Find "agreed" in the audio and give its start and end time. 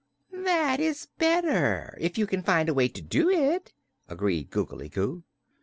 4.09-4.49